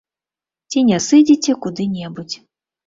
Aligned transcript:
Ці 0.71 0.79
не 0.89 0.99
сыдзеце 1.09 1.57
куды-небудзь. 1.67 2.37